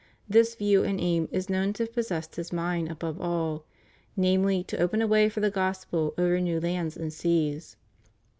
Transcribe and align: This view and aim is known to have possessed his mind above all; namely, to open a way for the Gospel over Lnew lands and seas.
This 0.27 0.55
view 0.55 0.83
and 0.83 0.99
aim 0.99 1.29
is 1.31 1.47
known 1.47 1.73
to 1.73 1.83
have 1.83 1.93
possessed 1.93 2.35
his 2.35 2.51
mind 2.51 2.89
above 2.89 3.21
all; 3.21 3.65
namely, 4.17 4.63
to 4.63 4.79
open 4.79 4.99
a 4.99 5.05
way 5.05 5.29
for 5.29 5.41
the 5.41 5.51
Gospel 5.51 6.15
over 6.17 6.39
Lnew 6.39 6.63
lands 6.63 6.97
and 6.97 7.13
seas. 7.13 7.75